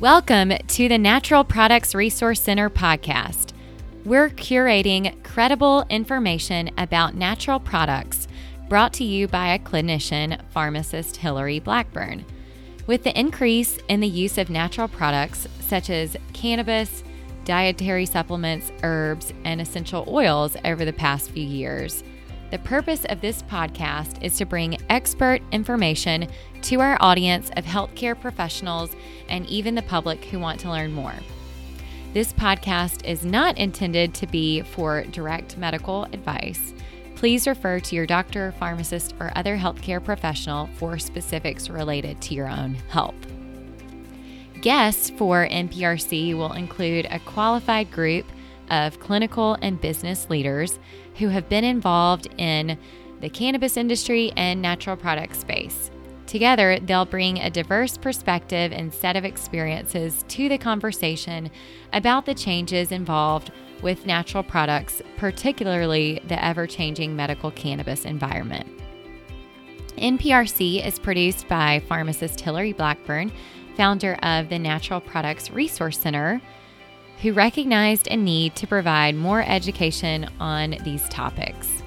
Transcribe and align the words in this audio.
Welcome 0.00 0.50
to 0.50 0.88
the 0.90 0.98
Natural 0.98 1.42
Products 1.42 1.94
Resource 1.94 2.42
Center 2.42 2.68
podcast. 2.68 3.54
We're 4.04 4.28
curating 4.28 5.24
credible 5.24 5.86
information 5.88 6.70
about 6.76 7.14
natural 7.14 7.58
products 7.58 8.28
brought 8.68 8.92
to 8.92 9.04
you 9.04 9.26
by 9.26 9.54
a 9.54 9.58
clinician, 9.58 10.38
pharmacist 10.50 11.16
Hillary 11.16 11.60
Blackburn. 11.60 12.26
With 12.86 13.04
the 13.04 13.18
increase 13.18 13.78
in 13.88 14.00
the 14.00 14.06
use 14.06 14.36
of 14.36 14.50
natural 14.50 14.86
products 14.86 15.48
such 15.60 15.88
as 15.88 16.14
cannabis, 16.34 17.02
dietary 17.46 18.04
supplements, 18.04 18.72
herbs, 18.82 19.32
and 19.44 19.62
essential 19.62 20.04
oils 20.08 20.58
over 20.66 20.84
the 20.84 20.92
past 20.92 21.30
few 21.30 21.42
years, 21.42 22.04
the 22.50 22.58
purpose 22.60 23.04
of 23.06 23.20
this 23.20 23.42
podcast 23.42 24.22
is 24.22 24.36
to 24.38 24.46
bring 24.46 24.78
expert 24.88 25.42
information 25.50 26.28
to 26.62 26.80
our 26.80 26.96
audience 27.00 27.50
of 27.56 27.64
healthcare 27.64 28.18
professionals 28.18 28.94
and 29.28 29.46
even 29.46 29.74
the 29.74 29.82
public 29.82 30.24
who 30.26 30.38
want 30.38 30.60
to 30.60 30.70
learn 30.70 30.92
more. 30.92 31.14
This 32.12 32.32
podcast 32.32 33.04
is 33.04 33.24
not 33.24 33.58
intended 33.58 34.14
to 34.14 34.26
be 34.26 34.62
for 34.62 35.02
direct 35.04 35.58
medical 35.58 36.04
advice. 36.04 36.72
Please 37.16 37.46
refer 37.46 37.80
to 37.80 37.96
your 37.96 38.06
doctor, 38.06 38.52
pharmacist, 38.58 39.14
or 39.18 39.32
other 39.34 39.56
healthcare 39.56 40.02
professional 40.02 40.68
for 40.76 40.98
specifics 40.98 41.68
related 41.68 42.20
to 42.22 42.34
your 42.34 42.48
own 42.48 42.74
health. 42.88 43.14
Guests 44.60 45.10
for 45.10 45.46
NPRC 45.48 46.36
will 46.36 46.52
include 46.52 47.06
a 47.10 47.18
qualified 47.20 47.90
group 47.90 48.26
of 48.70 49.00
clinical 49.00 49.56
and 49.62 49.80
business 49.80 50.28
leaders 50.30 50.78
who 51.16 51.28
have 51.28 51.48
been 51.48 51.64
involved 51.64 52.28
in 52.38 52.78
the 53.20 53.28
cannabis 53.28 53.76
industry 53.76 54.32
and 54.36 54.60
natural 54.60 54.96
product 54.96 55.36
space. 55.36 55.90
Together, 56.26 56.78
they'll 56.80 57.04
bring 57.04 57.38
a 57.38 57.50
diverse 57.50 57.96
perspective 57.96 58.72
and 58.72 58.92
set 58.92 59.16
of 59.16 59.24
experiences 59.24 60.24
to 60.28 60.48
the 60.48 60.58
conversation 60.58 61.50
about 61.92 62.26
the 62.26 62.34
changes 62.34 62.90
involved 62.90 63.52
with 63.80 64.06
natural 64.06 64.42
products, 64.42 65.00
particularly 65.16 66.20
the 66.26 66.44
ever 66.44 66.66
changing 66.66 67.14
medical 67.14 67.50
cannabis 67.52 68.04
environment. 68.04 68.66
NPRC 69.96 70.84
is 70.84 70.98
produced 70.98 71.48
by 71.48 71.80
pharmacist 71.88 72.40
Hillary 72.40 72.72
Blackburn, 72.72 73.32
founder 73.76 74.14
of 74.22 74.48
the 74.48 74.58
Natural 74.58 75.00
Products 75.00 75.50
Resource 75.50 75.98
Center, 75.98 76.40
who 77.22 77.32
recognized 77.32 78.08
a 78.10 78.16
need 78.16 78.54
to 78.56 78.66
provide 78.66 79.14
more 79.14 79.42
education 79.42 80.28
on 80.38 80.76
these 80.84 81.08
topics. 81.08 81.82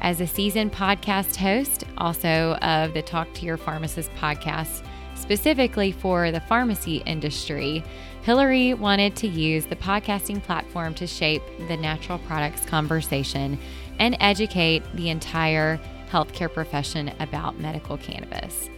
As 0.00 0.20
a 0.20 0.26
seasoned 0.26 0.72
podcast 0.72 1.36
host, 1.36 1.84
also 1.98 2.54
of 2.62 2.92
the 2.94 3.02
Talk 3.02 3.32
to 3.34 3.46
Your 3.46 3.56
Pharmacist 3.56 4.10
podcast, 4.14 4.84
specifically 5.14 5.92
for 5.92 6.30
the 6.32 6.40
pharmacy 6.40 6.96
industry, 7.06 7.84
Hillary 8.22 8.74
wanted 8.74 9.16
to 9.16 9.28
use 9.28 9.66
the 9.66 9.76
podcasting 9.76 10.42
platform 10.42 10.94
to 10.94 11.06
shape 11.06 11.42
the 11.68 11.76
natural 11.76 12.18
products 12.20 12.64
conversation 12.66 13.58
and 13.98 14.16
educate 14.20 14.82
the 14.94 15.10
entire 15.10 15.78
healthcare 16.10 16.52
profession 16.52 17.12
about 17.20 17.58
medical 17.58 17.96
cannabis. 17.96 18.68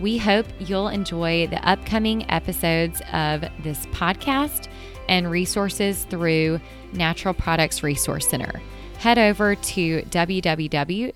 We 0.00 0.18
hope 0.18 0.46
you'll 0.58 0.88
enjoy 0.88 1.46
the 1.46 1.66
upcoming 1.68 2.28
episodes 2.30 3.00
of 3.12 3.44
this 3.62 3.86
podcast 3.86 4.68
and 5.08 5.30
resources 5.30 6.04
through 6.04 6.60
Natural 6.92 7.34
Products 7.34 7.82
Resource 7.82 8.28
Center. 8.28 8.60
Head 8.98 9.18
over 9.18 9.54
to 9.54 10.02
www.npr.center 10.02 11.14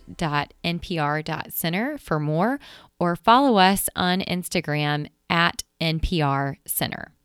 for 1.98 2.20
more 2.20 2.58
or 2.98 3.16
follow 3.16 3.58
us 3.58 3.88
on 3.94 4.20
Instagram 4.22 5.08
at 5.30 5.62
NPR 5.80 6.56
Center. 6.66 7.15